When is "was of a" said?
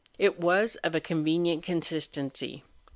0.39-0.99